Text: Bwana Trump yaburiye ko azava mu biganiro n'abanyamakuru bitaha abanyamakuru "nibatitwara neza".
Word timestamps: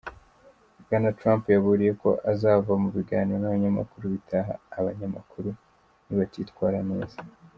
Bwana 0.83 1.09
Trump 1.19 1.43
yaburiye 1.55 1.91
ko 2.01 2.09
azava 2.31 2.71
mu 2.83 2.89
biganiro 2.95 3.37
n'abanyamakuru 3.39 4.03
bitaha 4.13 4.53
abanyamakuru 4.77 5.49
"nibatitwara 6.05 6.79
neza". 6.91 7.17